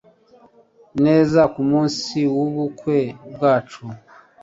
[1.03, 2.99] neza kumunsi wubukwe
[3.33, 3.83] bwacu